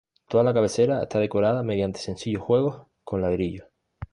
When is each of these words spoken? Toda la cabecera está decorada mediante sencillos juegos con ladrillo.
Toda 0.27 0.41
la 0.43 0.51
cabecera 0.55 1.03
está 1.03 1.19
decorada 1.19 1.61
mediante 1.61 1.99
sencillos 1.99 2.41
juegos 2.41 2.87
con 3.03 3.21
ladrillo. 3.21 3.67